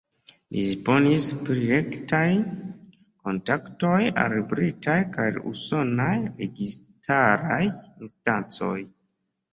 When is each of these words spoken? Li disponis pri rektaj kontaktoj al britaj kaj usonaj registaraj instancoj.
Li 0.53 0.61
disponis 0.67 1.25
pri 1.49 1.65
rektaj 1.71 2.23
kontaktoj 3.27 3.99
al 4.23 4.35
britaj 4.55 4.97
kaj 5.19 5.27
usonaj 5.53 6.11
registaraj 6.41 7.63
instancoj. 7.73 8.77